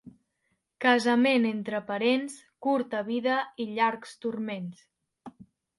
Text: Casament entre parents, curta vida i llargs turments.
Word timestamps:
Casament 0.85 1.45
entre 1.51 1.81
parents, 1.91 2.39
curta 2.69 3.05
vida 3.13 3.39
i 3.67 3.71
llargs 3.79 4.21
turments. 4.27 4.87